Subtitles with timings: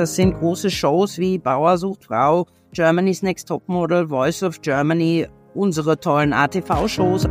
[0.00, 6.00] Das sind große Shows wie Bauer sucht Frau, Germany's Next Topmodel, Voice of Germany, unsere
[6.00, 7.26] tollen ATV-Shows.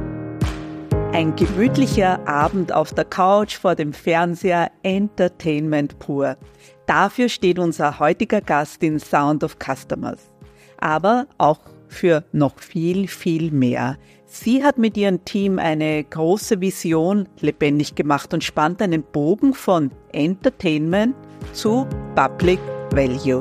[1.12, 6.38] Ein gemütlicher Abend auf der Couch vor dem Fernseher, Entertainment pur.
[6.86, 10.32] Dafür steht unser heutiger Gast in Sound of Customers.
[10.78, 13.98] Aber auch für noch viel, viel mehr.
[14.28, 19.90] Sie hat mit ihrem Team eine große Vision lebendig gemacht und spannt einen Bogen von
[20.12, 21.16] Entertainment
[21.54, 22.60] zu Public
[22.92, 23.40] Value.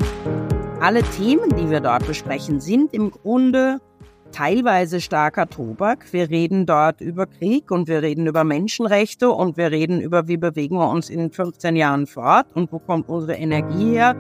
[0.81, 3.81] Alle Themen, die wir dort besprechen, sind im Grunde
[4.33, 6.13] teilweise starker Tobak.
[6.13, 10.37] Wir reden dort über Krieg und wir reden über Menschenrechte und wir reden über, wie
[10.37, 14.15] bewegen wir uns in 15 Jahren fort und wo kommt unsere Energie her.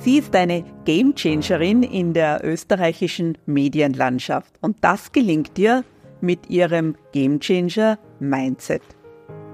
[0.00, 5.84] Sie ist eine Gamechangerin in der österreichischen Medienlandschaft und das gelingt ihr
[6.20, 8.82] mit ihrem Gamechanger Mindset.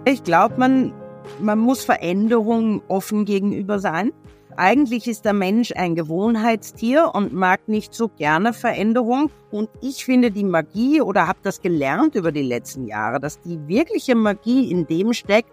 [0.05, 0.93] Ich glaube, man,
[1.41, 4.13] man muss Veränderungen offen gegenüber sein.
[4.57, 9.31] Eigentlich ist der Mensch ein Gewohnheitstier und mag nicht so gerne Veränderung.
[9.51, 13.67] Und ich finde die Magie oder habe das gelernt über die letzten Jahre, dass die
[13.67, 15.51] wirkliche Magie in dem steckt,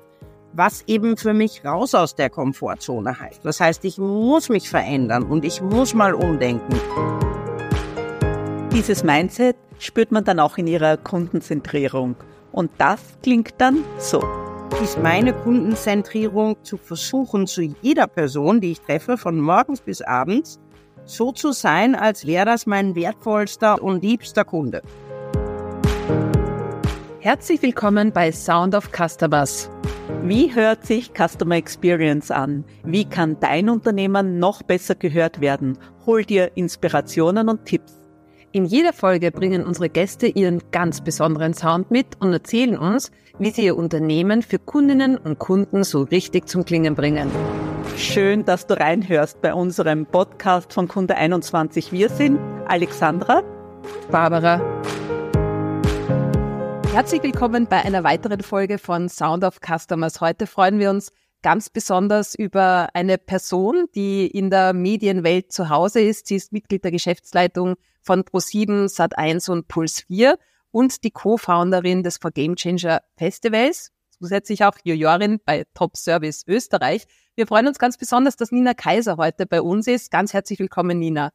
[0.53, 3.45] was eben für mich raus aus der Komfortzone heißt.
[3.45, 6.80] Das heißt, ich muss mich verändern und ich muss mal umdenken.
[8.73, 12.16] Dieses Mindset spürt man dann auch in ihrer Kundenzentrierung.
[12.52, 14.22] Und das klingt dann so
[14.78, 20.59] ist meine Kundenzentrierung zu versuchen, zu jeder Person, die ich treffe, von morgens bis abends,
[21.03, 24.81] so zu sein, als wäre das mein wertvollster und liebster Kunde.
[27.20, 29.70] Herzlich willkommen bei Sound of Customers.
[30.23, 32.64] Wie hört sich Customer Experience an?
[32.86, 35.78] Wie kann dein Unternehmen noch besser gehört werden?
[36.06, 38.00] Hol dir Inspirationen und Tipps.
[38.52, 43.52] In jeder Folge bringen unsere Gäste ihren ganz besonderen Sound mit und erzählen uns, wie
[43.52, 47.32] sie ihr Unternehmen für Kundinnen und Kunden so richtig zum Klingen bringen.
[47.95, 51.94] Schön, dass du reinhörst bei unserem Podcast von Kunde 21.
[51.94, 53.42] Wir sind Alexandra,
[54.11, 54.61] Barbara.
[56.92, 60.20] Herzlich willkommen bei einer weiteren Folge von Sound of Customers.
[60.20, 66.02] Heute freuen wir uns ganz besonders über eine Person, die in der Medienwelt zu Hause
[66.02, 66.27] ist.
[66.27, 70.38] Sie ist Mitglied der Geschäftsleitung von Pro7, Sat1 und Puls 4
[70.72, 77.06] und die Co-Founderin des For Game Changer Festivals, zusätzlich auch Jurorin bei Top Service Österreich.
[77.36, 80.12] Wir freuen uns ganz besonders, dass Nina Kaiser heute bei uns ist.
[80.12, 81.32] Ganz herzlich willkommen, Nina.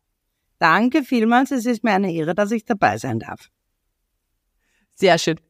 [0.58, 1.50] Danke vielmals.
[1.50, 3.48] Es ist mir eine Ehre, dass ich dabei sein darf.
[4.94, 5.40] Sehr schön.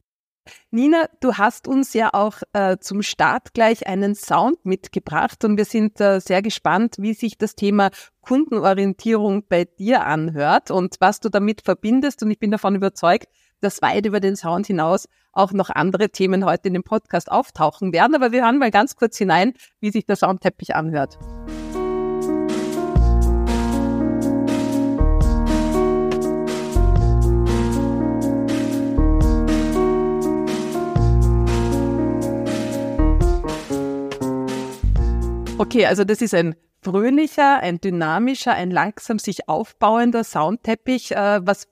[0.69, 5.65] Nina, du hast uns ja auch äh, zum Start gleich einen Sound mitgebracht und wir
[5.65, 7.89] sind äh, sehr gespannt, wie sich das Thema
[8.21, 12.21] Kundenorientierung bei dir anhört und was du damit verbindest.
[12.21, 13.27] Und ich bin davon überzeugt,
[13.61, 17.93] dass weit über den Sound hinaus auch noch andere Themen heute in dem Podcast auftauchen
[17.93, 18.15] werden.
[18.15, 21.17] Aber wir hören mal ganz kurz hinein, wie sich der Soundteppich anhört.
[35.57, 41.11] Okay, also das ist ein fröhlicher, ein dynamischer, ein langsam sich aufbauender Soundteppich.
[41.11, 41.67] Äh, was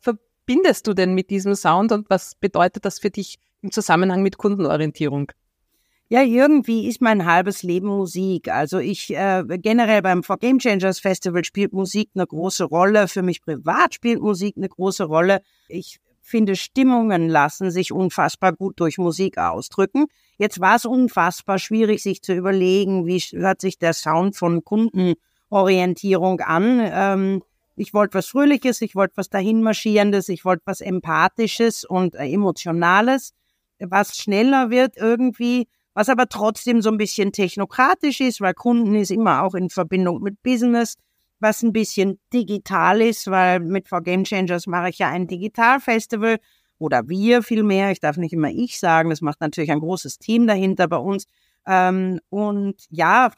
[0.45, 4.37] verbindest du denn mit diesem Sound und was bedeutet das für dich im Zusammenhang mit
[4.37, 5.31] Kundenorientierung?
[6.09, 8.49] Ja, irgendwie ist mein halbes Leben Musik.
[8.49, 13.07] Also ich äh, generell beim For Game Changers Festival spielt Musik eine große Rolle.
[13.07, 15.41] Für mich privat spielt Musik eine große Rolle.
[15.69, 20.05] Ich finde, Stimmungen lassen sich unfassbar gut durch Musik ausdrücken.
[20.37, 26.41] Jetzt war es unfassbar schwierig, sich zu überlegen, wie hört sich der Sound von Kundenorientierung
[26.41, 26.81] an.
[26.83, 27.43] Ähm,
[27.75, 33.33] ich wollte was Fröhliches, ich wollte was dahinmarschierendes, ich wollte was Empathisches und äh, Emotionales,
[33.79, 39.11] was schneller wird irgendwie, was aber trotzdem so ein bisschen technokratisch ist, weil Kunden ist
[39.11, 40.95] immer auch in Verbindung mit Business,
[41.39, 46.37] was ein bisschen digital ist, weil mit For Game Changers mache ich ja ein Digitalfestival
[46.79, 47.91] oder wir vielmehr.
[47.91, 51.25] Ich darf nicht immer ich sagen, das macht natürlich ein großes Team dahinter bei uns.
[51.67, 53.31] Ähm, und ja,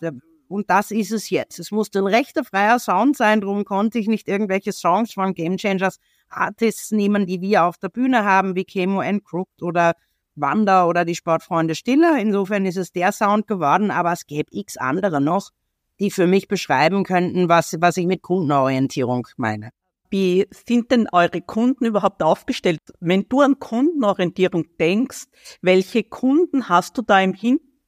[0.48, 1.60] und das ist es jetzt.
[1.60, 5.58] Es musste ein rechter freier Sound sein, darum konnte ich nicht irgendwelche Songs von Game
[5.58, 6.00] Changers
[6.30, 9.94] Artists nehmen, die wir auf der Bühne haben, wie Chemo Crooked oder
[10.36, 12.18] Wanda oder die Sportfreunde Stiller.
[12.20, 15.52] Insofern ist es der Sound geworden, aber es gäbe x andere noch,
[16.00, 19.72] die für mich beschreiben könnten, was, was ich mit Kundenorientierung meine.
[20.10, 22.80] Wie sind denn eure Kunden überhaupt aufgestellt?
[23.00, 25.26] Wenn du an Kundenorientierung denkst,
[25.62, 27.34] welche Kunden hast du da im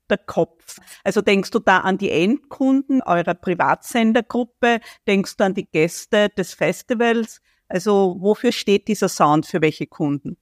[0.10, 0.80] Hinterkopf?
[1.04, 4.80] Also denkst du da an die Endkunden eurer Privatsendergruppe?
[5.08, 7.42] Denkst du an die Gäste des Festivals?
[7.68, 10.38] Also wofür steht dieser Sound für welche Kunden?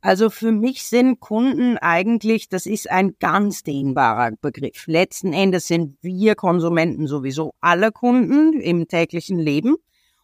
[0.00, 4.86] Also für mich sind Kunden eigentlich, das ist ein ganz dehnbarer Begriff.
[4.86, 9.76] Letzten Endes sind wir Konsumenten sowieso alle Kunden im täglichen Leben.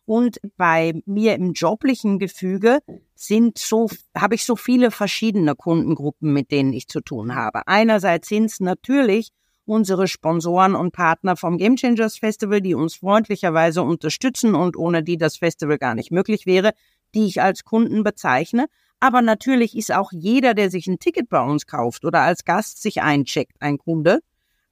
[0.07, 2.81] Und bei mir im joblichen Gefüge
[3.15, 7.67] sind so, habe ich so viele verschiedene Kundengruppen, mit denen ich zu tun habe.
[7.67, 9.31] Einerseits sind es natürlich
[9.67, 15.17] unsere Sponsoren und Partner vom Game Changers Festival, die uns freundlicherweise unterstützen und ohne die
[15.17, 16.73] das Festival gar nicht möglich wäre,
[17.15, 18.67] die ich als Kunden bezeichne.
[19.01, 22.83] Aber natürlich ist auch jeder, der sich ein Ticket bei uns kauft oder als Gast
[22.83, 24.21] sich eincheckt, ein Kunde.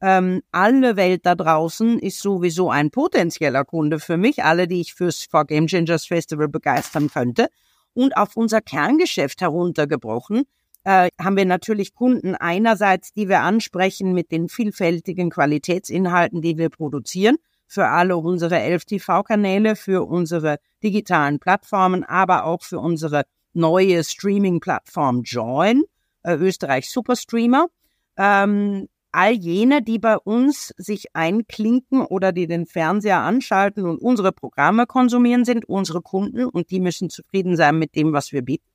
[0.03, 4.95] Ähm, alle Welt da draußen ist sowieso ein potenzieller Kunde für mich, alle, die ich
[4.95, 7.49] fürs For Game Changers Festival begeistern könnte.
[7.95, 10.43] Und auf unser Kerngeschäft heruntergebrochen,
[10.83, 16.71] äh, haben wir natürlich Kunden einerseits, die wir ansprechen mit den vielfältigen Qualitätsinhalten, die wir
[16.71, 17.37] produzieren,
[17.69, 23.23] für alle unsere elf TV-Kanäle, für unsere digitalen Plattformen, aber auch für unsere
[23.53, 25.85] neue Streaming-Plattform Join,
[26.25, 27.69] äh, Österreich Superstreamer.
[28.17, 34.33] Ähm, all jene, die bei uns sich einklinken oder die den Fernseher anschalten und unsere
[34.33, 38.67] Programme konsumieren, sind unsere Kunden und die müssen zufrieden sein mit dem, was wir bieten.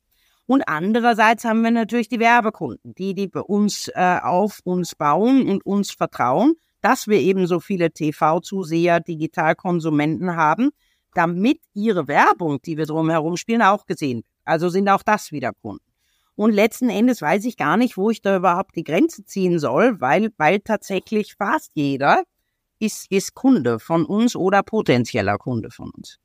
[0.46, 5.50] Und andererseits haben wir natürlich die Werbekunden, die, die bei uns äh, auf uns bauen
[5.50, 10.70] und uns vertrauen, dass wir eben so viele TV-Zuseher, Digitalkonsumenten haben,
[11.14, 14.26] damit ihre Werbung, die wir drumherum spielen, auch gesehen wird.
[14.46, 15.87] Also sind auch das wieder Kunden.
[16.38, 20.00] Und letzten Endes weiß ich gar nicht, wo ich da überhaupt die Grenze ziehen soll,
[20.00, 22.24] weil, weil tatsächlich fast jeder
[22.80, 26.20] ist, ist Kunde von uns oder potenzieller Kunde von uns.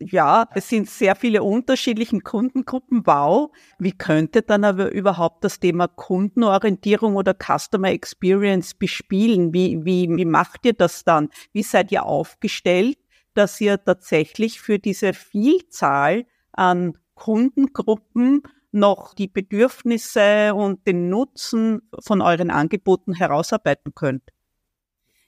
[0.00, 3.06] Ja, es sind sehr viele unterschiedliche Kundengruppen.
[3.06, 3.52] Wow.
[3.78, 9.54] Wie könnte dann aber überhaupt das Thema Kundenorientierung oder Customer Experience bespielen?
[9.54, 11.28] Wie, wie, wie macht ihr das dann?
[11.52, 12.98] Wie seid ihr aufgestellt,
[13.34, 18.42] dass ihr tatsächlich für diese Vielzahl an Kundengruppen
[18.74, 24.22] noch die Bedürfnisse und den Nutzen von euren Angeboten herausarbeiten könnt?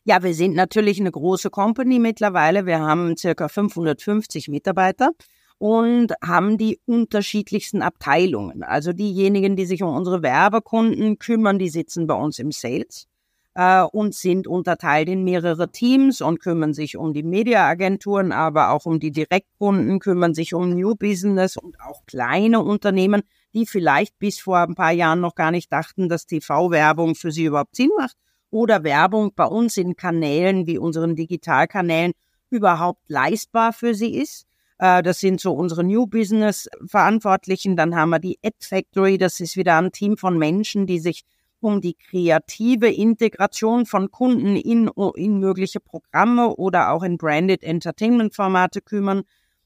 [0.04, 2.66] Ja, wir sind natürlich eine große Company mittlerweile.
[2.66, 5.10] Wir haben circa 550 Mitarbeiter
[5.58, 8.62] und haben die unterschiedlichsten Abteilungen.
[8.62, 13.08] Also diejenigen, die sich um unsere Werbekunden kümmern, die sitzen bei uns im Sales
[13.56, 18.84] äh, und sind unterteilt in mehrere Teams und kümmern sich um die Mediaagenturen, aber auch
[18.84, 23.22] um die Direktkunden, kümmern sich um New Business und auch kleine Unternehmen,
[23.54, 27.46] die vielleicht bis vor ein paar Jahren noch gar nicht dachten, dass TV-Werbung für sie
[27.46, 28.16] überhaupt Sinn macht
[28.50, 32.12] oder Werbung bei uns in Kanälen wie unseren Digitalkanälen
[32.50, 34.46] überhaupt leistbar für sie ist.
[34.78, 37.74] Äh, das sind so unsere New Business Verantwortlichen.
[37.74, 39.16] Dann haben wir die Ad Factory.
[39.16, 41.24] Das ist wieder ein Team von Menschen, die sich
[41.60, 48.34] um die kreative Integration von Kunden in, in mögliche Programme oder auch in Branded Entertainment
[48.34, 49.22] Formate kümmern.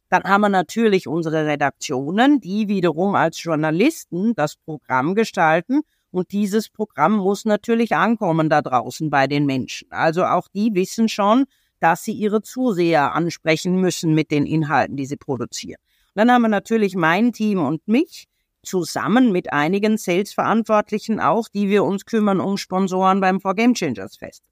[0.08, 5.82] Dann haben wir natürlich unsere Redaktionen, die wiederum als Journalisten das Programm gestalten.
[6.10, 9.93] Und dieses Programm muss natürlich ankommen da draußen bei den Menschen.
[9.93, 11.44] Also auch die wissen schon,
[11.78, 15.81] dass sie ihre Zuseher ansprechen müssen mit den Inhalten, die sie produzieren.
[16.14, 18.26] dann haben wir natürlich mein Team und mich,
[18.62, 24.16] zusammen mit einigen Sales-Verantwortlichen auch, die wir uns kümmern um Sponsoren beim For Game Changers
[24.16, 24.42] Fest.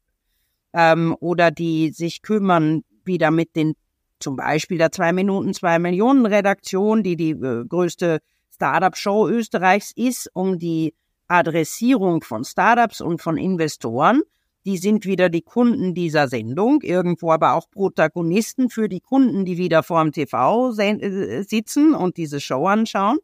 [0.72, 3.74] Ähm, oder die sich kümmern wieder mit den,
[4.20, 8.20] zum Beispiel der 2 Minuten 2 Millionen Redaktion, die die äh, größte
[8.54, 10.94] Startup-Show Österreichs ist, um die
[11.28, 14.22] Adressierung von Startups und von Investoren.
[14.64, 19.56] Die sind wieder die Kunden dieser Sendung, irgendwo aber auch Protagonisten für die Kunden, die
[19.56, 23.18] wieder vor dem TV äh, sitzen und diese Show anschauen.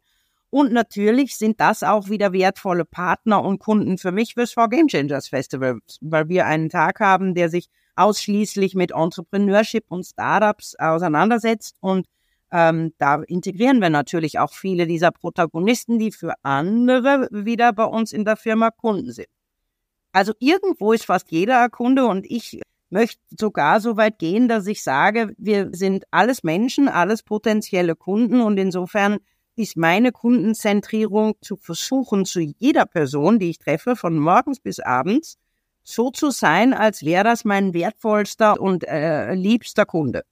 [0.54, 4.86] Und natürlich sind das auch wieder wertvolle Partner und Kunden für mich fürs For Game
[4.86, 11.74] Changers Festival, weil wir einen Tag haben, der sich ausschließlich mit Entrepreneurship und Startups auseinandersetzt.
[11.80, 12.06] Und
[12.52, 18.12] ähm, da integrieren wir natürlich auch viele dieser Protagonisten, die für andere wieder bei uns
[18.12, 19.26] in der Firma Kunden sind.
[20.12, 24.84] Also irgendwo ist fast jeder Kunde und ich möchte sogar so weit gehen, dass ich
[24.84, 29.18] sage, wir sind alles Menschen, alles potenzielle Kunden und insofern
[29.56, 35.36] ist meine Kundenzentrierung zu versuchen, zu jeder Person, die ich treffe, von morgens bis abends,
[35.82, 40.24] so zu sein, als wäre das mein wertvollster und äh, liebster Kunde.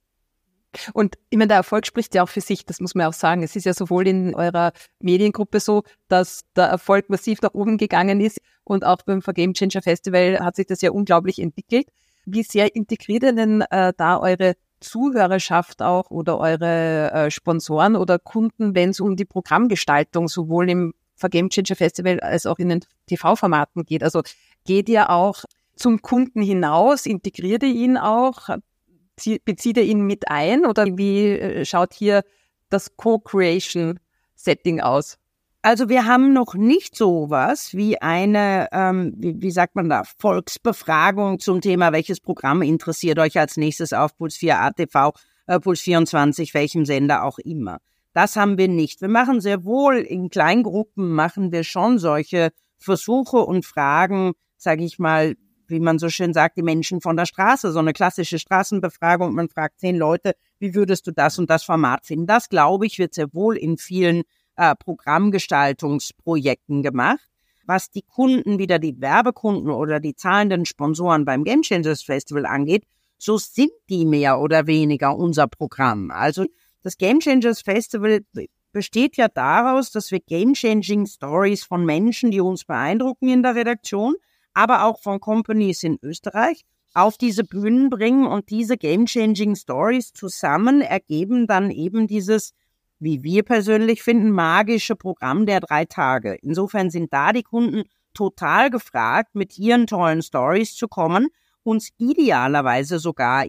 [0.93, 3.43] Und immer der Erfolg spricht ja auch für sich, das muss man auch sagen.
[3.43, 8.19] Es ist ja sowohl in eurer Mediengruppe so, dass der Erfolg massiv nach oben gegangen
[8.21, 11.87] ist und auch beim Game Changer Festival hat sich das ja unglaublich entwickelt.
[12.25, 18.19] Wie sehr integriert ihr denn äh, da eure Zuhörerschaft auch oder eure äh, Sponsoren oder
[18.19, 20.93] Kunden, wenn es um die Programmgestaltung sowohl im
[21.31, 24.03] Game Changer Festival als auch in den TV-Formaten geht?
[24.03, 24.21] Also
[24.65, 28.49] geht ihr auch zum Kunden hinaus, integriert ihr ihn auch,
[29.45, 32.23] bezieht ihr ihn mit ein oder wie äh, schaut hier
[32.69, 35.17] das Co-Creation-Setting aus?
[35.65, 41.39] Also wir haben noch nicht sowas wie eine, ähm, wie, wie sagt man da, Volksbefragung
[41.39, 45.13] zum Thema, welches Programm interessiert euch als nächstes auf Puls 4 ATV,
[45.47, 47.77] äh, Puls 24, welchem Sender auch immer.
[48.11, 48.99] Das haben wir nicht.
[48.99, 54.99] Wir machen sehr wohl in Kleingruppen machen wir schon solche Versuche und Fragen, sage ich
[54.99, 55.35] mal,
[55.67, 59.33] wie man so schön sagt, die Menschen von der Straße, so eine klassische Straßenbefragung.
[59.33, 62.27] Man fragt zehn Leute, wie würdest du das und das Format finden?
[62.27, 64.23] Das, glaube ich, wird sehr wohl in vielen
[64.55, 67.19] äh, Programmgestaltungsprojekten gemacht.
[67.65, 72.85] Was die Kunden, wieder die Werbekunden oder die zahlenden Sponsoren beim Game Changers Festival angeht,
[73.17, 76.11] so sind die mehr oder weniger unser Programm.
[76.11, 76.45] Also
[76.81, 78.21] das Game Changers Festival
[78.73, 84.15] besteht ja daraus, dass wir Game-Changing Stories von Menschen, die uns beeindrucken in der Redaktion,
[84.53, 90.81] aber auch von Companies in Österreich auf diese Bühnen bringen und diese Game-Changing Stories zusammen
[90.81, 92.53] ergeben dann eben dieses
[93.03, 96.37] wie wir persönlich finden, magische Programm der drei Tage.
[96.41, 97.83] Insofern sind da die Kunden
[98.13, 101.27] total gefragt, mit ihren tollen Stories zu kommen,
[101.63, 103.45] uns idealerweise sogar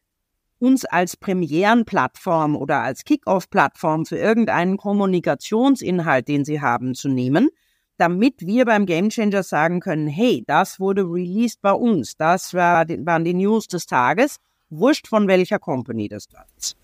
[0.58, 7.50] uns als Premierenplattform oder als Kickoff-Plattform für irgendeinen Kommunikationsinhalt, den sie haben, zu nehmen,
[7.98, 13.24] damit wir beim Gamechanger sagen können, hey, das wurde released bei uns, das war, waren
[13.24, 14.38] die News des Tages,
[14.70, 16.76] wurscht von welcher Company das ist.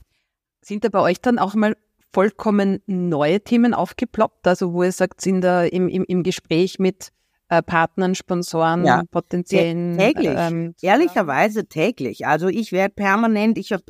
[0.60, 1.74] Sind da bei euch dann auch mal
[2.12, 4.46] vollkommen neue Themen aufgeploppt?
[4.46, 7.10] Also wo ihr sagt, sind da im, im, im Gespräch mit
[7.48, 9.98] äh, Partnern, Sponsoren, ja, potenziellen?
[9.98, 12.26] Täglich, ähm, ehrlicherweise täglich.
[12.26, 13.84] Also ich werde permanent, ich habe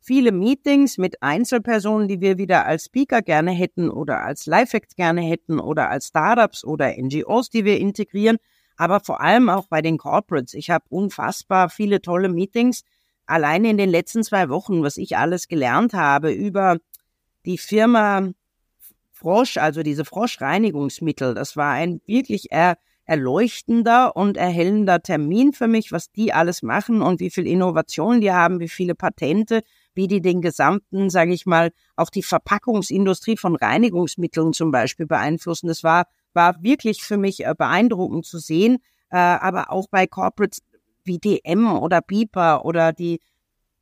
[0.00, 5.20] viele Meetings mit Einzelpersonen, die wir wieder als Speaker gerne hätten oder als Lifehack gerne
[5.20, 8.36] hätten oder als Startups oder NGOs, die wir integrieren,
[8.76, 10.54] aber vor allem auch bei den Corporates.
[10.54, 12.82] Ich habe unfassbar viele tolle Meetings.
[13.26, 16.76] Alleine in den letzten zwei Wochen, was ich alles gelernt habe über
[17.46, 18.30] die Firma
[19.12, 22.76] Frosch, also diese Froschreinigungsmittel, das war ein wirklich er,
[23.06, 28.32] erleuchtender und erhellender Termin für mich, was die alles machen und wie viel Innovation die
[28.32, 29.62] haben, wie viele Patente,
[29.94, 35.68] wie die den gesamten, sage ich mal, auch die Verpackungsindustrie von Reinigungsmitteln zum Beispiel beeinflussen.
[35.68, 38.78] Das war, war wirklich für mich äh, beeindruckend zu sehen,
[39.10, 40.62] äh, aber auch bei Corporates
[41.04, 43.20] wie DM oder Beeper oder die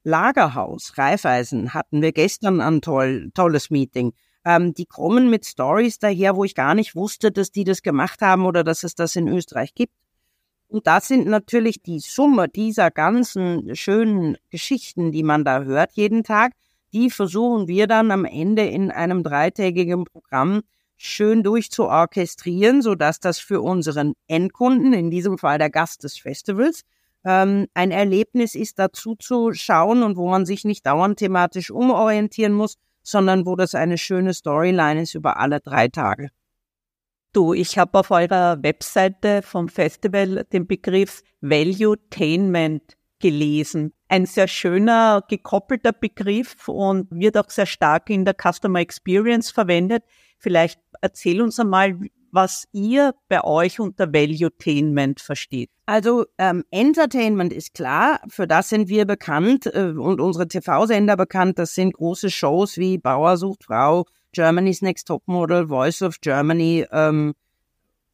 [0.04, 4.12] Lagerhaus, Raiffeisen, hatten wir gestern ein toll, tolles Meeting.
[4.44, 8.20] Ähm, die kommen mit Stories daher, wo ich gar nicht wusste, dass die das gemacht
[8.20, 9.94] haben oder dass es das in Österreich gibt.
[10.68, 16.22] Und das sind natürlich die Summe dieser ganzen schönen Geschichten, die man da hört jeden
[16.24, 16.52] Tag.
[16.92, 20.62] Die versuchen wir dann am Ende in einem dreitägigen Programm
[20.96, 26.82] schön durchzuorchestrieren, sodass das für unseren Endkunden, in diesem Fall der Gast des Festivals,
[27.24, 32.52] ähm, ein Erlebnis ist, dazu zu schauen und wo man sich nicht dauernd thematisch umorientieren
[32.52, 36.30] muss, sondern wo das eine schöne Storyline ist über alle drei Tage.
[37.32, 43.92] Du, ich habe auf eurer Webseite vom Festival den Begriff Valuetainment gelesen.
[44.08, 50.04] Ein sehr schöner, gekoppelter Begriff und wird auch sehr stark in der Customer Experience verwendet.
[50.38, 51.98] Vielleicht erzähl uns einmal,
[52.34, 55.70] was ihr bei euch unter Valuetainment versteht.
[55.86, 61.58] Also ähm, Entertainment ist klar, für das sind wir bekannt äh, und unsere TV-Sender bekannt.
[61.58, 67.34] Das sind große Shows wie Bauer sucht Frau, Germany's Next Topmodel, Voice of Germany, ähm,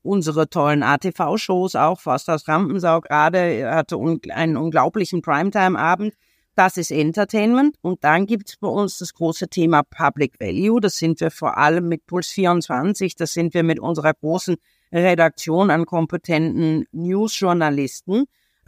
[0.03, 2.01] unsere tollen ATV-Shows auch.
[2.01, 6.15] Fast aus Rampensau gerade hatte un einen unglaublichen Primetime-Abend.
[6.55, 7.77] Das ist Entertainment.
[7.81, 10.81] Und dann gibt's bei uns das große Thema Public Value.
[10.81, 13.15] Das sind wir vor allem mit Puls 24.
[13.17, 14.57] Das sind wir mit unserer großen
[14.93, 18.25] Redaktion an kompetenten Newsjournalisten.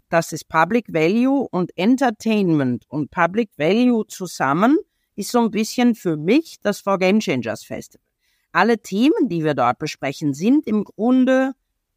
[0.08, 4.78] Das ist Public Value und Entertainment und Public Value zusammen
[5.16, 8.04] ist so ein bisschen für mich das For Game Changers Festival.
[8.52, 11.52] Alle Themen, die wir dort besprechen, sind im Grunde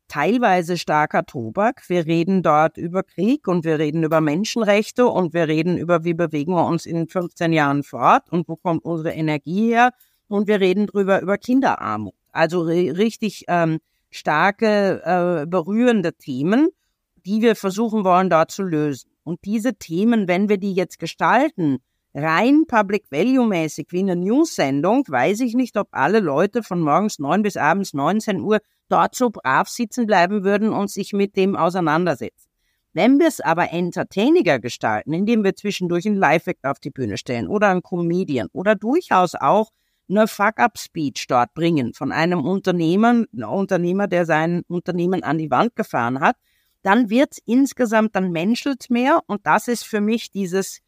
[0.08, 1.90] teilweise starker Tobak.
[1.90, 6.14] Wir reden dort über Krieg und wir reden über Menschenrechte und wir reden über, wie
[6.14, 9.92] bewegen wir uns in 15 Jahren fort und wo kommt unsere Energie her
[10.28, 12.14] und wir reden drüber über Kinderarmut.
[12.32, 16.70] Also richtig ähm, starke, äh, berührende Themen,
[17.26, 19.10] die wir versuchen wollen, dort zu lösen.
[19.24, 21.80] Und diese Themen, wenn wir die jetzt gestalten,
[22.14, 27.20] rein Public Value mäßig wie eine News-Sendung, weiß ich nicht, ob alle Leute von morgens
[27.20, 31.56] neun bis abends 19 Uhr dort so brav sitzen bleiben würden und sich mit dem
[31.56, 32.50] auseinandersetzen.
[32.94, 37.48] Wenn wir es aber entertainiger gestalten, indem wir zwischendurch einen Live-Act auf die Bühne stellen
[37.48, 39.72] oder einen Comedian oder durchaus auch
[40.10, 45.76] eine Fuck-up-Speech dort bringen von einem Unternehmer, einem Unternehmer, der sein Unternehmen an die Wand
[45.76, 46.38] gefahren hat,
[46.84, 50.80] dann wird insgesamt, dann menschelt mehr und das ist für mich dieses,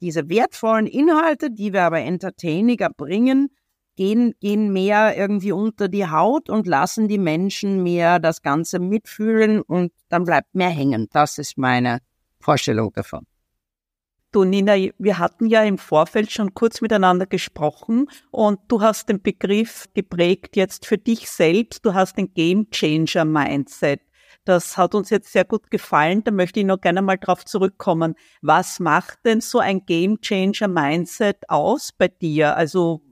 [0.00, 3.50] diese wertvollen Inhalte, die wir aber entertainiger bringen,
[3.98, 9.60] gehen, gehen mehr irgendwie unter die Haut und lassen die Menschen mehr das Ganze mitfühlen
[9.60, 11.08] und dann bleibt mehr hängen.
[11.12, 11.98] Das ist meine
[12.38, 13.26] Vorstellung davon.
[14.30, 19.20] Du, Nina, wir hatten ja im Vorfeld schon kurz miteinander gesprochen und du hast den
[19.20, 21.84] Begriff geprägt jetzt für dich selbst.
[21.84, 24.02] Du hast den Game Changer Mindset.
[24.44, 26.22] Das hat uns jetzt sehr gut gefallen.
[26.22, 28.14] Da möchte ich noch gerne mal drauf zurückkommen.
[28.42, 32.56] Was macht denn so ein Game Changer Mindset aus bei dir?
[32.56, 33.02] Also,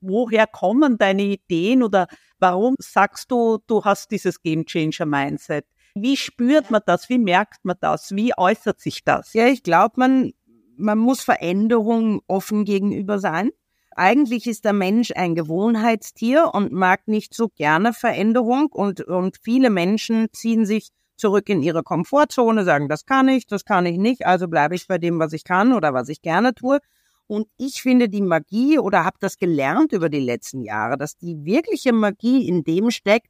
[0.00, 2.06] woher kommen deine Ideen oder
[2.38, 5.66] warum sagst du, du hast dieses Game Changer Mindset?
[5.94, 7.08] Wie spürt man das?
[7.08, 8.14] Wie merkt man das?
[8.14, 9.32] Wie äußert sich das?
[9.32, 10.32] Ja, ich glaube, man
[10.80, 13.50] man muss Veränderungen offen gegenüber sein.
[13.94, 19.68] Eigentlich ist der Mensch ein Gewohnheitstier und mag nicht so gerne Veränderung und, und viele
[19.68, 24.24] Menschen ziehen sich zurück in ihre Komfortzone, sagen, das kann ich, das kann ich nicht,
[24.26, 26.78] also bleibe ich bei dem, was ich kann oder was ich gerne tue.
[27.30, 31.44] Und ich finde die Magie oder habe das gelernt über die letzten Jahre, dass die
[31.44, 33.28] wirkliche Magie in dem steckt,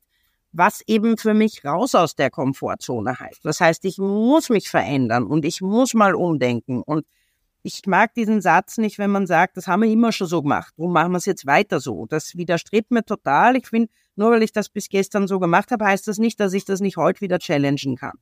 [0.52, 3.44] was eben für mich raus aus der Komfortzone heißt.
[3.44, 7.04] Das heißt, ich muss mich verändern und ich muss mal umdenken und
[7.62, 10.72] ich mag diesen Satz nicht, wenn man sagt, das haben wir immer schon so gemacht.
[10.78, 12.06] Warum machen wir es jetzt weiter so?
[12.06, 13.54] Das widerstrebt mir total.
[13.54, 16.54] Ich finde, nur weil ich das bis gestern so gemacht habe, heißt das nicht, dass
[16.54, 18.18] ich das nicht heute wieder challengen kann.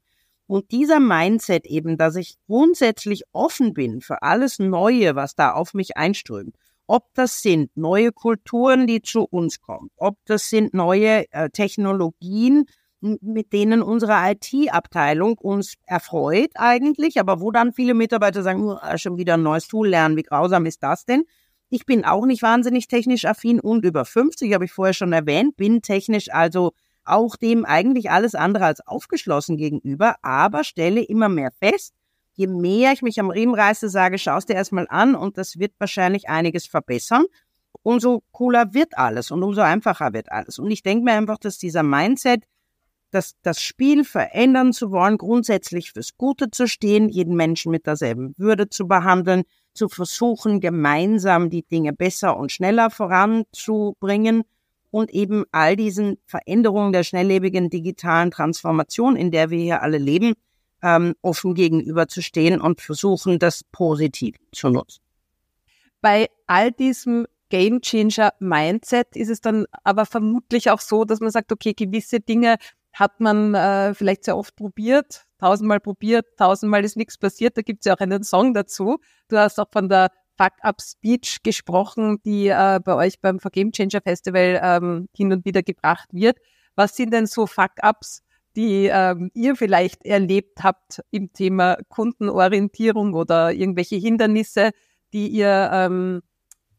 [0.49, 5.75] Und dieser Mindset eben, dass ich grundsätzlich offen bin für alles Neue, was da auf
[5.75, 6.57] mich einströmt.
[6.87, 12.65] Ob das sind neue Kulturen, die zu uns kommen, ob das sind neue äh, Technologien,
[13.01, 19.19] mit denen unsere IT-Abteilung uns erfreut eigentlich, aber wo dann viele Mitarbeiter sagen, oh, schon
[19.19, 21.25] wieder ein neues Tool lernen, wie grausam ist das denn?
[21.69, 25.59] Ich bin auch nicht wahnsinnig technisch affin und über 50, habe ich vorher schon erwähnt,
[25.59, 26.73] bin technisch also
[27.09, 31.95] auch dem eigentlich alles andere als aufgeschlossen gegenüber, aber stelle immer mehr fest,
[32.35, 35.59] je mehr ich mich am Riemen reiße, sage, schau es dir erstmal an und das
[35.59, 37.25] wird wahrscheinlich einiges verbessern,
[37.83, 40.59] umso cooler wird alles und umso einfacher wird alles.
[40.59, 42.45] Und ich denke mir einfach, dass dieser Mindset,
[43.11, 48.35] das, das Spiel verändern zu wollen, grundsätzlich fürs Gute zu stehen, jeden Menschen mit derselben
[48.37, 54.45] Würde zu behandeln, zu versuchen, gemeinsam die Dinge besser und schneller voranzubringen
[54.91, 60.35] und eben all diesen Veränderungen der schnelllebigen digitalen Transformation, in der wir hier alle leben,
[60.83, 65.03] ähm, offen gegenüberzustehen und versuchen, das positiv zu nutzen.
[66.01, 71.31] Bei all diesem Game Changer Mindset ist es dann aber vermutlich auch so, dass man
[71.31, 72.57] sagt, okay, gewisse Dinge
[72.93, 77.57] hat man äh, vielleicht sehr oft probiert, tausendmal probiert, tausendmal ist nichts passiert.
[77.57, 78.99] Da gibt es ja auch einen Song dazu.
[79.29, 84.61] Du hast auch von der Fuck-Up-Speech gesprochen, die äh, bei euch beim Game Changer Festival
[84.63, 86.39] ähm, hin und wieder gebracht wird.
[86.77, 88.23] Was sind denn so Fuck-Ups,
[88.57, 94.71] die ähm, ihr vielleicht erlebt habt im Thema Kundenorientierung oder irgendwelche Hindernisse,
[95.13, 96.23] die ihr ähm,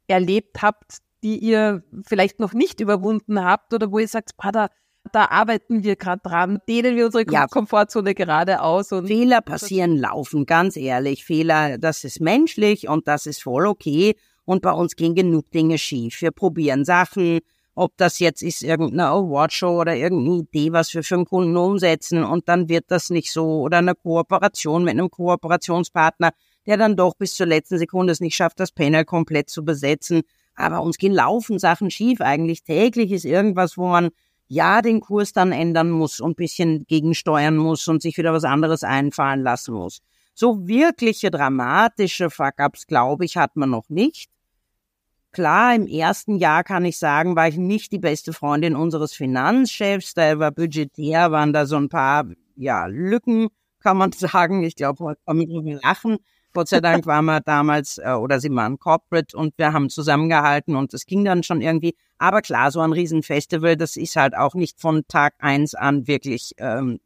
[0.08, 4.70] erlebt habt, die ihr vielleicht noch nicht überwunden habt oder wo ihr sagt, da
[5.14, 7.48] da arbeiten wir gerade dran, dehnen wir unsere ja.
[7.48, 8.92] Komfortzone gerade aus.
[8.92, 11.26] Und Fehler passieren laufen, ganz ehrlich.
[11.26, 14.16] Fehler, das ist menschlich und das ist voll okay.
[14.46, 16.22] Und bei uns gehen genug Dinge schief.
[16.22, 17.40] Wir probieren Sachen,
[17.76, 22.24] ob das jetzt ist irgendeine Awardshow oder irgendeine Idee, was wir für einen Kunden umsetzen
[22.26, 26.32] und dann wird das nicht so oder eine Kooperation mit einem Kooperationspartner,
[26.66, 30.24] der dann doch bis zur letzten Sekunde es nicht schafft, das Panel komplett zu besetzen.
[30.56, 32.20] Aber uns gehen laufen Sachen schief.
[32.20, 34.10] Eigentlich täglich ist irgendwas, wo man
[34.50, 38.84] ja den Kurs dann ändern muss und bisschen gegensteuern muss und sich wieder was anderes
[38.84, 40.02] einfallen lassen muss.
[40.34, 44.30] So wirkliche dramatische Fuck-ups, glaube ich, hat man noch nicht.
[45.32, 50.16] Klar, im ersten Jahr kann ich sagen, war ich nicht die beste Freundin unseres Finanzchefs.
[50.16, 54.64] Da war budgetär, waren da so ein paar, ja, Lücken, kann man sagen.
[54.64, 56.18] Ich glaube, heute kann man drüber lachen.
[56.54, 60.76] Gott sei Dank waren wir damals, äh, oder sie waren Corporate und wir haben zusammengehalten
[60.76, 61.96] und es ging dann schon irgendwie.
[62.18, 66.54] Aber klar, so ein Riesenfestival, das ist halt auch nicht von Tag eins an wirklich,
[66.58, 67.00] ähm,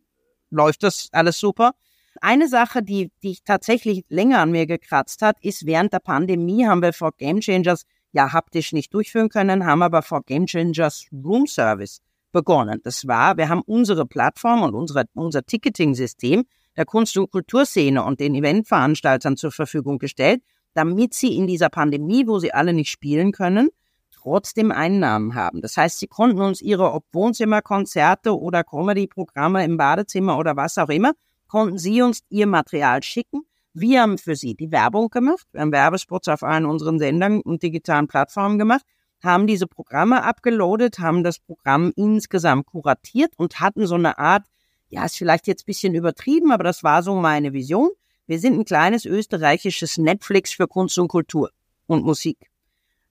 [0.49, 1.73] läuft das alles super.
[2.21, 6.65] Eine Sache, die, die ich tatsächlich länger an mir gekratzt hat, ist während der Pandemie
[6.65, 11.08] haben wir vor Game Changers ja haptisch nicht durchführen können, haben aber vor Game Changers
[11.12, 12.01] Room Service
[12.32, 12.79] begonnen.
[12.84, 16.45] Das war, wir haben unsere Plattform und unsere, unser Ticketing-System
[16.77, 20.41] der Kunst- und Kulturszene und den Eventveranstaltern zur Verfügung gestellt,
[20.73, 23.69] damit sie in dieser Pandemie, wo sie alle nicht spielen können,
[24.12, 25.62] trotzdem Einnahmen haben.
[25.62, 31.12] Das heißt, sie konnten uns ihre Wohnzimmerkonzerte oder Comedy-Programme im Badezimmer oder was auch immer,
[31.47, 33.41] konnten sie uns ihr Material schicken.
[33.73, 35.45] Wir haben für sie die Werbung gemacht.
[35.51, 38.83] Wir haben Werbespots auf allen unseren Sendern und digitalen Plattformen gemacht,
[39.23, 44.45] haben diese Programme abgeloadet, haben das Programm insgesamt kuratiert und hatten so eine Art
[44.93, 47.89] ja, ist vielleicht jetzt bisschen übertrieben, aber das war so meine Vision.
[48.27, 51.49] Wir sind ein kleines österreichisches Netflix für Kunst und Kultur
[51.88, 52.38] und Musik.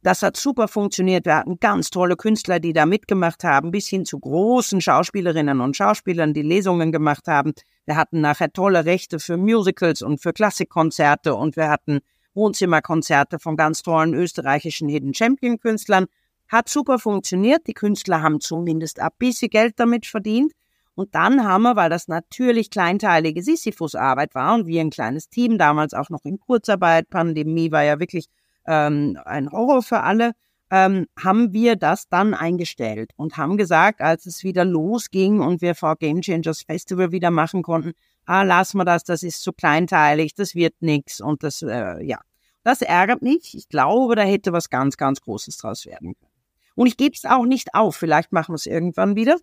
[0.04, 1.26] Das hat super funktioniert.
[1.26, 5.76] Wir hatten ganz tolle Künstler, die da mitgemacht haben, bis hin zu großen Schauspielerinnen und
[5.76, 7.52] Schauspielern, die Lesungen gemacht haben.
[7.84, 12.00] Wir hatten nachher tolle Rechte für Musicals und für Klassikkonzerte und wir hatten
[12.34, 16.06] Wohnzimmerkonzerte von ganz tollen österreichischen Hidden Champion Künstlern.
[16.48, 17.66] Hat super funktioniert.
[17.66, 20.52] Die Künstler haben zumindest ein bisschen Geld damit verdient.
[20.94, 25.56] Und dann haben wir, weil das natürlich kleinteilige Sisyphus-Arbeit war und wir ein kleines Team,
[25.56, 28.26] damals auch noch in Kurzarbeit, Pandemie war ja wirklich
[28.66, 30.32] ähm, ein Horror für alle,
[30.70, 35.74] ähm, haben wir das dann eingestellt und haben gesagt, als es wieder losging und wir
[35.74, 37.92] vor Game Changers Festival wieder machen konnten,
[38.26, 42.18] ah, lassen wir das, das ist zu kleinteilig, das wird nix und das, äh, ja.
[42.64, 43.56] Das ärgert mich.
[43.56, 46.32] Ich glaube, da hätte was ganz, ganz Großes draus werden können.
[46.76, 47.96] Und ich gebe es auch nicht auf.
[47.96, 49.36] Vielleicht machen wir es irgendwann wieder.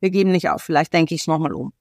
[0.00, 0.62] Wir geben nicht auf.
[0.62, 1.72] Vielleicht denke ich es nochmal um.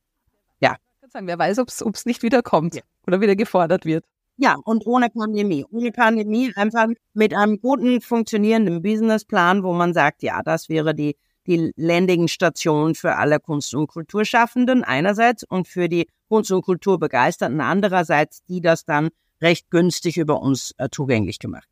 [0.60, 0.76] Ja.
[0.96, 2.82] Ich kann sagen, wer weiß, ob es nicht wieder kommt ja.
[3.08, 4.06] oder wieder gefordert wird.
[4.38, 5.66] Ja, und ohne Pandemie.
[5.70, 11.18] Ohne Pandemie einfach mit einem guten, funktionierenden Businessplan, wo man sagt, ja, das wäre die,
[11.46, 18.44] die Landing-Station für alle Kunst- und Kulturschaffenden einerseits und für die Kunst- und Kulturbegeisterten andererseits,
[18.46, 19.10] die das dann
[19.42, 21.69] recht günstig über uns äh, zugänglich gemacht.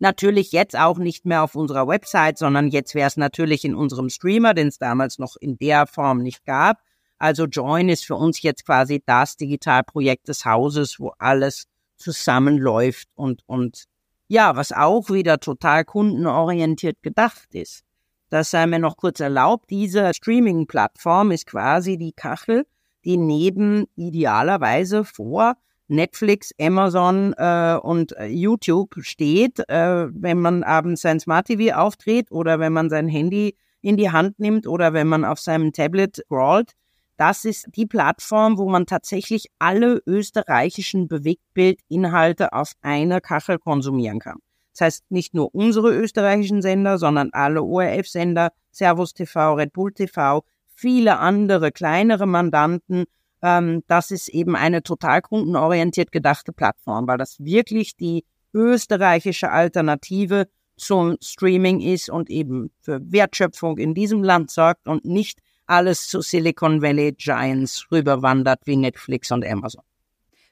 [0.00, 4.10] Natürlich jetzt auch nicht mehr auf unserer Website, sondern jetzt wäre es natürlich in unserem
[4.10, 6.78] Streamer, den es damals noch in der Form nicht gab.
[7.18, 13.42] Also Join ist für uns jetzt quasi das Digitalprojekt des Hauses, wo alles zusammenläuft und,
[13.46, 13.84] und
[14.28, 17.82] ja, was auch wieder total kundenorientiert gedacht ist.
[18.30, 19.70] Das sei mir noch kurz erlaubt.
[19.70, 22.66] Diese Streaming-Plattform ist quasi die Kachel,
[23.04, 25.56] die neben idealerweise vor
[25.88, 32.30] Netflix, Amazon äh, und äh, YouTube steht, äh, wenn man abends sein Smart TV aufdreht
[32.30, 36.16] oder wenn man sein Handy in die Hand nimmt oder wenn man auf seinem Tablet
[36.16, 36.72] scrollt.
[37.16, 44.38] Das ist die Plattform, wo man tatsächlich alle österreichischen Bewegtbildinhalte auf einer Kachel konsumieren kann.
[44.72, 50.44] Das heißt nicht nur unsere österreichischen Sender, sondern alle ORF-Sender, Servus TV, Red Bull TV,
[50.68, 53.06] viele andere kleinere Mandanten.
[53.42, 60.48] Ähm, das ist eben eine total kundenorientiert gedachte Plattform, weil das wirklich die österreichische Alternative
[60.76, 66.22] zum Streaming ist und eben für Wertschöpfung in diesem Land sorgt und nicht alles zu
[66.22, 69.82] Silicon Valley Giants rüberwandert wie Netflix und Amazon.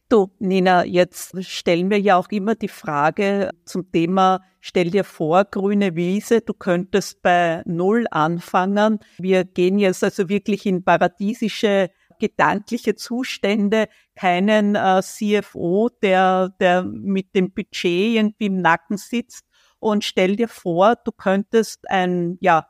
[0.08, 5.44] Du, Nina, jetzt stellen wir ja auch immer die Frage zum Thema, stell dir vor,
[5.46, 9.00] grüne Wiese, du könntest bei Null anfangen.
[9.18, 17.34] Wir gehen jetzt also wirklich in paradiesische gedankliche Zustände, keinen äh, CFO, der, der mit
[17.34, 19.44] dem Budget irgendwie im Nacken sitzt.
[19.78, 22.66] Und stell dir vor, du könntest ein, ja,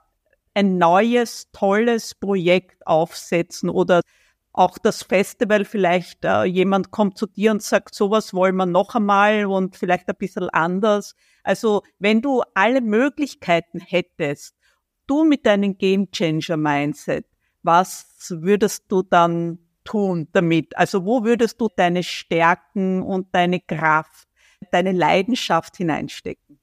[0.55, 4.01] ein neues, tolles Projekt aufsetzen oder
[4.57, 8.95] auch das Festival, vielleicht äh, jemand kommt zu dir und sagt, sowas wollen wir noch
[8.95, 11.15] einmal und vielleicht ein bisschen anders.
[11.43, 14.57] Also wenn du alle Möglichkeiten hättest,
[15.07, 17.27] du mit deinem Game Changer Mindset,
[17.67, 20.77] was würdest du dann tun damit?
[20.77, 24.29] Also wo würdest du deine Stärken und deine Kraft,
[24.73, 26.59] deine Leidenschaft hineinstecken?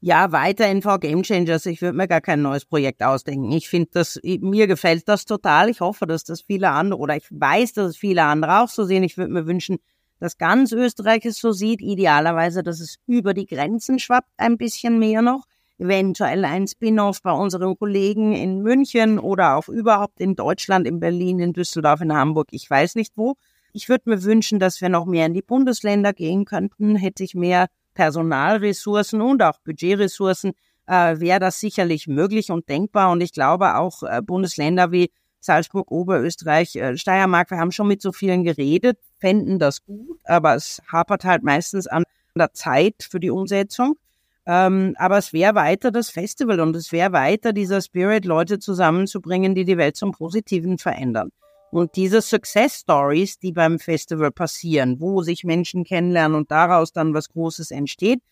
[0.00, 1.66] Ja, weiter in V Game Changers.
[1.66, 3.50] Ich würde mir gar kein neues Projekt ausdenken.
[3.50, 5.68] Ich finde das, mir gefällt das total.
[5.68, 8.84] Ich hoffe, dass das viele andere, oder ich weiß, dass es viele andere auch so
[8.84, 9.02] sehen.
[9.02, 9.78] Ich würde mir wünschen,
[10.20, 11.80] dass ganz Österreich es so sieht.
[11.80, 15.46] Idealerweise, dass es über die Grenzen schwappt, ein bisschen mehr noch.
[15.78, 21.38] Eventuell ein Spin-off bei unseren Kollegen in München oder auch überhaupt in Deutschland, in Berlin,
[21.38, 22.48] in Düsseldorf, in Hamburg.
[22.50, 23.36] Ich weiß nicht wo.
[23.72, 26.96] Ich würde mir wünschen, dass wir noch mehr in die Bundesländer gehen könnten.
[26.96, 30.52] Hätte ich mehr Personalressourcen und auch Budgetressourcen
[30.86, 33.10] äh, wäre das sicherlich möglich und denkbar.
[33.10, 35.10] Und ich glaube auch äh, Bundesländer wie
[35.40, 40.54] Salzburg, Oberösterreich, äh, Steiermark, wir haben schon mit so vielen geredet, fänden das gut, aber
[40.54, 42.02] es hapert halt meistens an
[42.34, 43.96] der Zeit für die Umsetzung.
[44.50, 49.54] Ähm, aber es wäre weiter das Festival und es wäre weiter dieser Spirit, Leute zusammenzubringen,
[49.54, 51.28] die die Welt zum Positiven verändern.
[51.70, 57.12] Und diese Success Stories, die beim Festival passieren, wo sich Menschen kennenlernen und daraus dann
[57.12, 58.22] was Großes entsteht,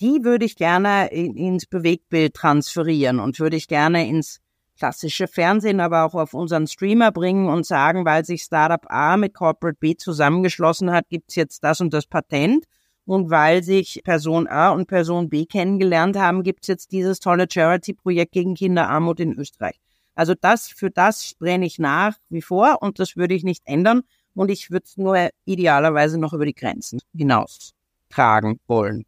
[0.00, 4.40] die würde ich gerne ins Bewegtbild transferieren und würde ich gerne ins
[4.76, 9.34] klassische Fernsehen, aber auch auf unseren Streamer bringen und sagen, weil sich Startup A mit
[9.34, 12.64] Corporate B zusammengeschlossen hat, gibt's jetzt das und das Patent.
[13.06, 18.32] Und weil sich Person A und Person B kennengelernt haben, gibt's jetzt dieses tolle Charity-Projekt
[18.32, 19.80] gegen Kinderarmut in Österreich.
[20.14, 24.02] Also das, für das brenne ich nach wie vor und das würde ich nicht ändern.
[24.34, 27.72] Und ich würde es nur idealerweise noch über die Grenzen hinaus
[28.10, 29.04] tragen wollen.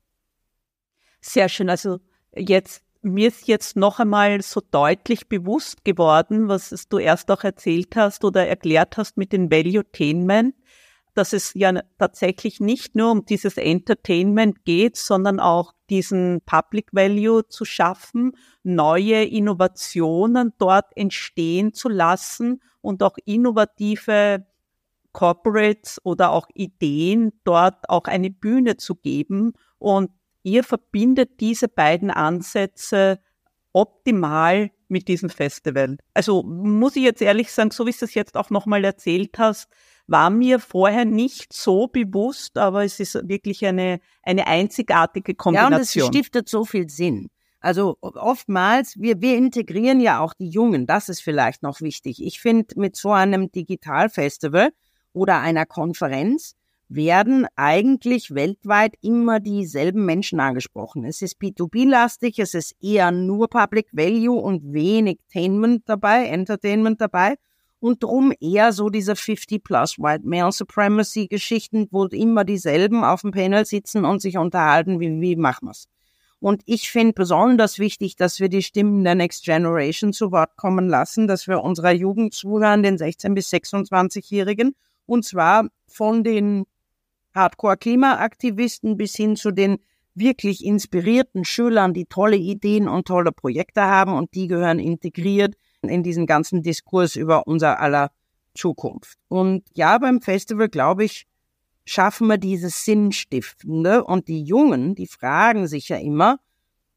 [1.21, 1.71] Sehr schön.
[1.71, 2.01] Also
[2.35, 7.95] jetzt, mir ist jetzt noch einmal so deutlich bewusst geworden, was du erst auch erzählt
[7.95, 10.55] hast oder erklärt hast mit den Valuetainment.
[11.15, 17.47] Dass es ja tatsächlich nicht nur um dieses Entertainment geht, sondern auch diesen Public Value
[17.49, 24.47] zu schaffen, neue Innovationen dort entstehen zu lassen und auch innovative
[25.13, 29.53] Corporates oder auch Ideen dort auch eine Bühne zu geben.
[29.79, 30.11] Und
[30.43, 33.21] ihr verbindet diese beiden Ansätze
[33.73, 35.97] optimal mit diesem Festival.
[36.15, 39.69] Also muss ich jetzt ehrlich sagen, so wie du es jetzt auch nochmal erzählt hast,
[40.07, 45.73] war mir vorher nicht so bewusst, aber es ist wirklich eine, eine einzigartige Kombination.
[45.73, 47.29] Ja, und es stiftet so viel Sinn.
[47.61, 52.23] Also oftmals, wir, wir integrieren ja auch die Jungen, das ist vielleicht noch wichtig.
[52.23, 54.71] Ich finde, mit so einem Digitalfestival
[55.13, 56.57] oder einer Konferenz
[56.89, 61.05] werden eigentlich weltweit immer dieselben Menschen angesprochen.
[61.05, 67.37] Es ist B2B-lastig, es ist eher nur Public Value und wenig Entertainment dabei, Entertainment dabei
[67.83, 73.23] und drum eher so diese 50 plus White Male Supremacy Geschichten, wo immer dieselben auf
[73.23, 75.89] dem Panel sitzen und sich unterhalten, wie, wie machen wir's.
[76.39, 80.89] Und ich finde besonders wichtig, dass wir die Stimmen der Next Generation zu Wort kommen
[80.89, 86.65] lassen, dass wir unserer Jugend zuhören, den 16- bis 26-Jährigen, und zwar von den
[87.35, 89.79] Hardcore-Klimaaktivisten bis hin zu den
[90.15, 95.57] wirklich inspirierten Schülern, die tolle Ideen und tolle Projekte haben und die gehören integriert
[95.89, 98.11] in diesen ganzen Diskurs über unser aller
[98.55, 99.19] Zukunft.
[99.29, 101.27] Und ja, beim Festival, glaube ich,
[101.85, 106.39] schaffen wir dieses Sinnstiftende und die Jungen, die fragen sich ja immer,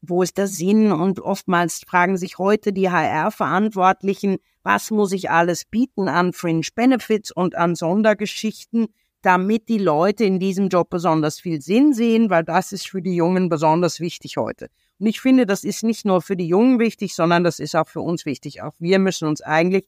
[0.02, 0.92] wo ist der Sinn?
[0.92, 7.30] Und oftmals fragen sich heute die HR-Verantwortlichen, was muss ich alles bieten an Fringe Benefits
[7.30, 8.88] und an Sondergeschichten,
[9.22, 13.16] damit die Leute in diesem Job besonders viel Sinn sehen, weil das ist für die
[13.16, 14.68] Jungen besonders wichtig heute.
[14.98, 17.88] Und ich finde, das ist nicht nur für die Jungen wichtig, sondern das ist auch
[17.88, 18.62] für uns wichtig.
[18.62, 19.86] Auch wir müssen uns eigentlich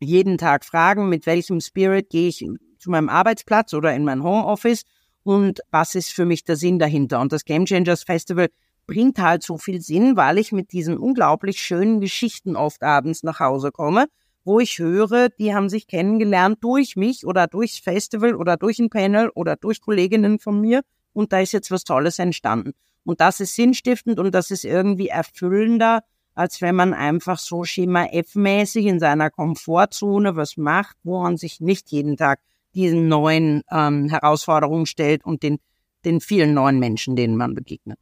[0.00, 2.44] jeden Tag fragen, mit welchem Spirit gehe ich
[2.78, 4.84] zu meinem Arbeitsplatz oder in mein Homeoffice
[5.22, 7.20] und was ist für mich der Sinn dahinter.
[7.20, 8.48] Und das Game Changers Festival
[8.86, 13.38] bringt halt so viel Sinn, weil ich mit diesen unglaublich schönen Geschichten oft abends nach
[13.38, 14.06] Hause komme
[14.44, 18.90] wo ich höre, die haben sich kennengelernt durch mich oder durchs Festival oder durch ein
[18.90, 20.82] Panel oder durch Kolleginnen von mir
[21.12, 22.72] und da ist jetzt was Tolles entstanden.
[23.04, 26.02] Und das ist sinnstiftend und das ist irgendwie erfüllender,
[26.34, 31.60] als wenn man einfach so Schema F-mäßig in seiner Komfortzone was macht, wo man sich
[31.60, 32.40] nicht jeden Tag
[32.74, 35.58] diesen neuen ähm, Herausforderungen stellt und den,
[36.04, 37.98] den vielen neuen Menschen, denen man begegnet.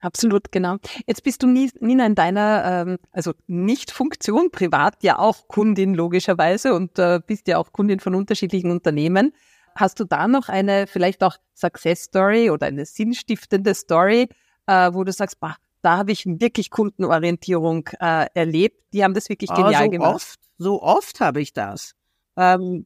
[0.00, 0.76] Absolut, genau.
[1.06, 6.74] Jetzt bist du, Nina, in deiner, ähm, also nicht Funktion, privat ja auch Kundin logischerweise
[6.74, 9.32] und äh, bist ja auch Kundin von unterschiedlichen Unternehmen.
[9.74, 14.28] Hast du da noch eine vielleicht auch Success Story oder eine sinnstiftende Story,
[14.66, 18.82] äh, wo du sagst, bah, da habe ich wirklich Kundenorientierung äh, erlebt.
[18.92, 20.14] Die haben das wirklich ah, genial oh, so gemacht.
[20.14, 21.94] Oft, so oft habe ich das.
[22.36, 22.84] Ähm,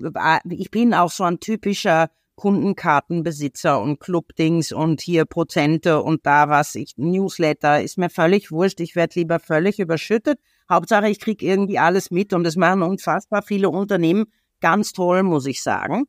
[0.51, 6.77] ich bin auch so ein typischer Kundenkartenbesitzer und Clubdings und hier Prozente und da was,
[6.77, 10.39] ich Newsletter, ist mir völlig wurscht, ich werde lieber völlig überschüttet.
[10.71, 14.27] Hauptsache, ich kriege irgendwie alles mit und das machen unfassbar viele Unternehmen
[14.61, 16.05] ganz toll, muss ich sagen.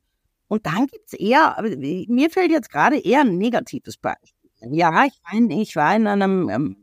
[0.50, 1.56] Und dann gibt's eher,
[2.08, 4.50] mir fällt jetzt gerade eher ein negatives Beispiel.
[4.72, 6.76] Ja, ich war in, ich war in einem ähm,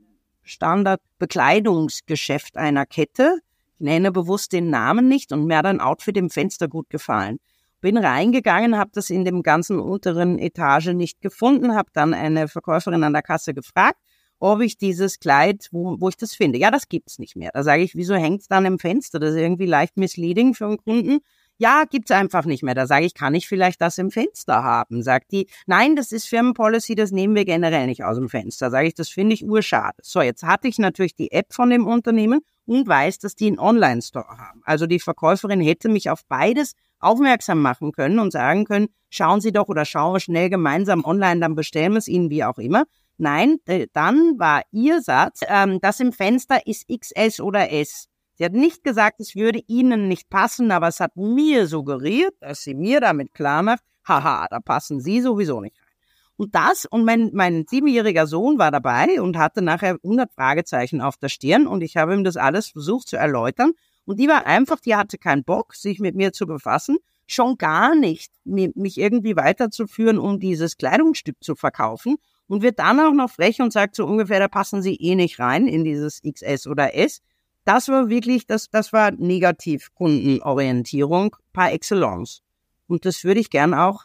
[0.43, 3.39] Standard-Bekleidungsgeschäft einer Kette,
[3.73, 7.39] ich nenne bewusst den Namen nicht und mir hat ein Outfit im Fenster gut gefallen.
[7.81, 13.03] Bin reingegangen, habe das in dem ganzen unteren Etage nicht gefunden, habe dann eine Verkäuferin
[13.03, 13.99] an der Kasse gefragt,
[14.39, 16.57] ob ich dieses Kleid, wo, wo ich das finde.
[16.57, 17.51] Ja, das gibt's nicht mehr.
[17.53, 19.19] Da sage ich, wieso hängt's dann im Fenster?
[19.19, 21.19] Das ist irgendwie leicht misleading für einen Kunden.
[21.59, 22.75] Ja, gibt's einfach nicht mehr.
[22.75, 25.01] Da sage ich, kann ich vielleicht das im Fenster haben?
[25.01, 28.69] Sagt die, nein, das ist Firmenpolicy, das nehmen wir generell nicht aus dem Fenster.
[28.69, 29.97] Sage ich, das finde ich urschade.
[30.03, 33.59] So, jetzt hatte ich natürlich die App von dem Unternehmen und weiß, dass die einen
[33.59, 34.61] Online-Store haben.
[34.65, 39.51] Also die Verkäuferin hätte mich auf beides aufmerksam machen können und sagen können, schauen Sie
[39.51, 42.83] doch oder schauen wir schnell gemeinsam online, dann bestellen wir es Ihnen wie auch immer.
[43.17, 43.57] Nein,
[43.93, 48.07] dann war Ihr Satz, ähm, das im Fenster ist XS oder S.
[48.37, 52.61] Sie hat nicht gesagt, es würde Ihnen nicht passen, aber es hat mir suggeriert, dass
[52.61, 55.87] sie mir damit klar macht, haha, da passen Sie sowieso nicht rein.
[56.35, 61.17] Und das, und mein, mein siebenjähriger Sohn war dabei und hatte nachher 100 Fragezeichen auf
[61.17, 63.71] der Stirn und ich habe ihm das alles versucht zu erläutern.
[64.05, 67.95] Und die war einfach, die hatte keinen Bock, sich mit mir zu befassen, schon gar
[67.95, 72.17] nicht, mich irgendwie weiterzuführen, um dieses Kleidungsstück zu verkaufen.
[72.47, 75.39] Und wird dann auch noch frech und sagt so ungefähr, da passen sie eh nicht
[75.39, 77.21] rein in dieses XS oder S.
[77.67, 82.41] Das war wirklich, das, das war Negativkundenorientierung par excellence.
[82.87, 84.03] Und das würde ich gern auch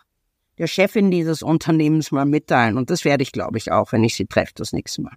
[0.58, 2.76] der Chefin dieses Unternehmens mal mitteilen.
[2.76, 5.12] Und das werde ich, glaube ich, auch, wenn ich sie treffe, das nächste Mal.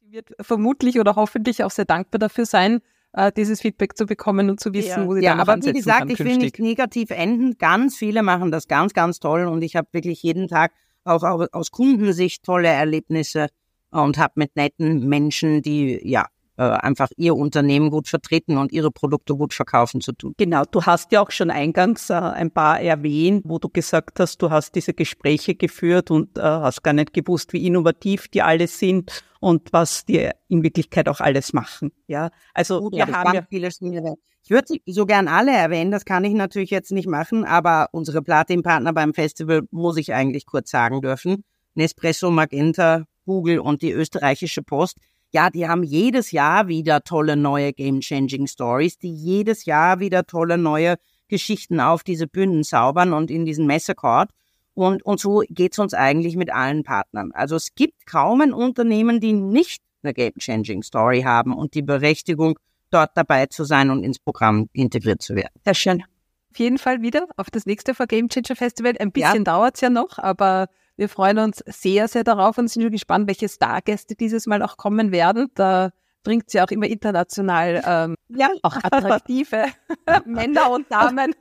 [0.00, 2.78] Sie wird vermutlich oder hoffentlich auch sehr dankbar dafür sein,
[3.12, 5.08] äh, dieses Feedback zu bekommen und zu wissen, ja.
[5.08, 7.58] wo sie ja, aber wie gesagt, kann ich will nicht negativ enden.
[7.58, 10.70] Ganz viele machen das ganz, ganz toll und ich habe wirklich jeden Tag
[11.02, 13.48] auch aus Kundensicht tolle Erlebnisse
[13.90, 18.90] und habe mit netten Menschen, die ja äh, einfach ihr Unternehmen gut vertreten und ihre
[18.90, 20.34] Produkte gut verkaufen zu tun.
[20.36, 24.42] Genau, du hast ja auch schon eingangs äh, ein paar erwähnt, wo du gesagt hast,
[24.42, 28.66] du hast diese Gespräche geführt und äh, hast gar nicht gewusst, wie innovativ die alle
[28.66, 31.92] sind und was die in Wirklichkeit auch alles machen.
[32.08, 34.16] Ja, also Gut, wir ja, haben ja, viele Dinge.
[34.42, 37.88] Ich würde sie so gern alle erwähnen, das kann ich natürlich jetzt nicht machen, aber
[37.92, 41.44] unsere Platin-Partner beim Festival muss ich eigentlich kurz sagen dürfen.
[41.74, 44.98] Nespresso, Magenta, Google und die österreichische Post.
[45.32, 50.56] Ja, die haben jedes Jahr wieder tolle neue Game-Changing Stories, die jedes Jahr wieder tolle
[50.56, 50.96] neue
[51.28, 54.30] Geschichten auf diese Bühnen zaubern und in diesen Messecourt.
[54.72, 57.32] Und, und so geht's uns eigentlich mit allen Partnern.
[57.32, 62.58] Also es gibt kaum ein Unternehmen, die nicht eine Game-Changing Story haben und die Berechtigung,
[62.90, 65.52] dort dabei zu sein und ins Programm integriert zu werden.
[65.64, 66.04] sehr schön.
[66.50, 68.94] Auf jeden Fall wieder auf das nächste Game Changer Festival.
[68.98, 72.90] Ein bisschen dauert's ja noch, aber wir freuen uns sehr, sehr darauf und sind schon
[72.90, 75.48] gespannt, welche Stargäste dieses Mal auch kommen werden.
[75.54, 75.90] Da
[76.24, 79.66] bringt sie auch immer international ähm, Ja, auch attraktive
[80.26, 81.36] Männer und Damen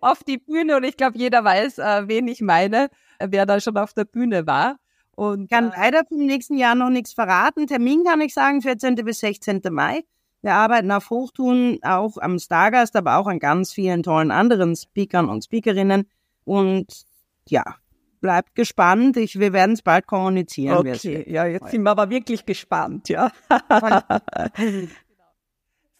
[0.00, 0.78] auf die Bühne.
[0.78, 2.88] Und ich glaube, jeder weiß, äh, wen ich meine,
[3.20, 4.76] wer da schon auf der Bühne war.
[5.14, 7.66] Und Ich kann äh, leider vom nächsten Jahr noch nichts verraten.
[7.66, 8.94] Termin kann ich sagen, 14.
[8.96, 9.60] bis 16.
[9.70, 10.02] Mai.
[10.40, 15.28] Wir arbeiten auf Hochtun, auch am Stargast, aber auch an ganz vielen tollen anderen Speakern
[15.28, 16.08] und Speakerinnen.
[16.44, 17.04] Und
[17.48, 17.64] ja,
[18.24, 19.18] bleibt gespannt.
[19.18, 20.78] Ich, wir werden es bald kommunizieren.
[20.78, 23.30] okay, ja, jetzt sind wir aber wirklich gespannt, ja.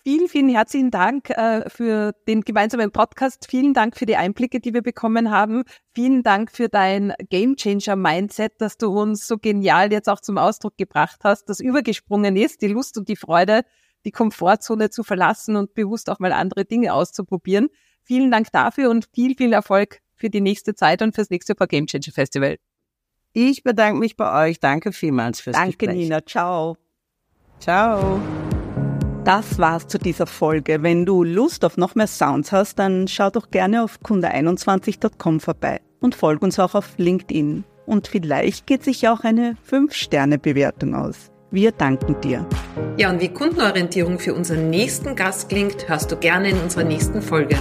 [0.06, 3.46] Vielen, vielen herzlichen Dank äh, für den gemeinsamen Podcast.
[3.50, 5.64] Vielen Dank für die Einblicke, die wir bekommen haben.
[5.94, 10.78] Vielen Dank für dein Gamechanger Mindset, das du uns so genial jetzt auch zum Ausdruck
[10.78, 13.62] gebracht hast, das übergesprungen ist, die Lust und die Freude,
[14.06, 17.68] die Komfortzone zu verlassen und bewusst auch mal andere Dinge auszuprobieren.
[18.02, 21.66] Vielen Dank dafür und viel, viel Erfolg für die nächste Zeit und fürs nächste Paar
[21.66, 22.56] Gamechanger Festival.
[23.32, 24.60] Ich bedanke mich bei euch.
[24.60, 25.96] Danke vielmals fürs Danke, Gespräch.
[25.96, 26.24] Nina.
[26.24, 26.76] Ciao.
[27.58, 28.20] Ciao.
[29.24, 30.82] Das war's zu dieser Folge.
[30.82, 35.80] Wenn du Lust auf noch mehr Sounds hast, dann schau doch gerne auf kunde21.com vorbei
[36.00, 37.64] und folg uns auch auf LinkedIn.
[37.86, 41.30] Und vielleicht geht sich auch eine 5-Sterne-Bewertung aus.
[41.50, 42.46] Wir danken dir.
[42.96, 47.22] Ja, und wie Kundenorientierung für unseren nächsten Gast klingt, hörst du gerne in unserer nächsten
[47.22, 47.56] Folge.